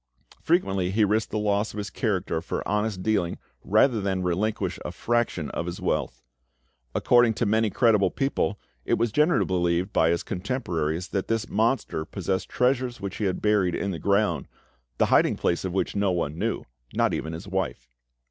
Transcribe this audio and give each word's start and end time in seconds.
Frequently 0.41 0.89
he 0.89 1.05
risked 1.05 1.29
the 1.29 1.37
loss 1.37 1.73
of 1.73 1.77
his 1.77 1.91
character 1.91 2.41
for 2.41 2.67
honest 2.67 3.03
dealing 3.03 3.37
rather 3.63 4.01
than 4.01 4.23
relinquish 4.23 4.79
a 4.83 4.91
fraction 4.91 5.51
of 5.51 5.67
his 5.67 5.79
wealth. 5.79 6.23
According 6.95 7.35
to 7.35 7.45
many 7.45 7.69
credible 7.69 8.09
people, 8.09 8.59
it 8.83 8.95
was 8.95 9.11
generally 9.11 9.45
believed 9.45 9.93
by 9.93 10.09
his 10.09 10.23
contemporaries 10.23 11.09
that 11.09 11.27
this 11.27 11.47
monster 11.49 12.03
possessed 12.03 12.49
treasures 12.49 12.99
which 12.99 13.17
he 13.17 13.25
had 13.25 13.43
buried 13.43 13.75
in 13.75 13.91
the 13.91 13.99
ground, 13.99 14.47
the 14.97 15.05
hiding 15.13 15.35
place 15.37 15.63
of 15.63 15.71
which 15.71 15.95
no 15.95 16.11
one 16.11 16.35
knew, 16.35 16.63
not 16.95 17.13
even 17.13 17.33
his 17.33 17.47
wife. 17.47 17.87